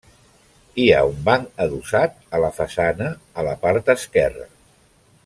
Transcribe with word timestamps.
Hi 0.83 0.85
ha 0.93 1.01
un 1.09 1.19
banc 1.27 1.61
adossat 1.65 2.17
a 2.37 2.41
la 2.45 2.51
façana 2.61 3.13
a 3.43 3.47
la 3.49 3.55
part 3.67 3.93
esquerra. 3.99 4.49